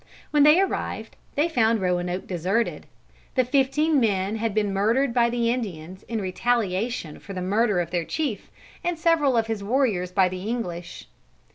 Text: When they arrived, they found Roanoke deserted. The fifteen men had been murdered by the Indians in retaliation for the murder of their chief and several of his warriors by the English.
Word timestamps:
When 0.31 0.41
they 0.41 0.59
arrived, 0.59 1.15
they 1.35 1.47
found 1.47 1.79
Roanoke 1.79 2.25
deserted. 2.25 2.87
The 3.35 3.45
fifteen 3.45 3.99
men 3.99 4.37
had 4.37 4.55
been 4.55 4.73
murdered 4.73 5.13
by 5.13 5.29
the 5.29 5.51
Indians 5.51 6.01
in 6.07 6.19
retaliation 6.19 7.19
for 7.19 7.33
the 7.33 7.39
murder 7.43 7.79
of 7.79 7.91
their 7.91 8.03
chief 8.03 8.49
and 8.83 8.97
several 8.97 9.37
of 9.37 9.45
his 9.45 9.63
warriors 9.63 10.11
by 10.11 10.27
the 10.27 10.41
English. 10.49 11.05